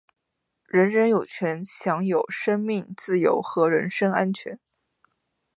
[0.65, 4.59] 人人有权享有生命、自由和人身安全。